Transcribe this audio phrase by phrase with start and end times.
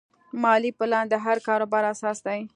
[0.43, 2.41] مالي پلان د هر کاروبار اساس دی.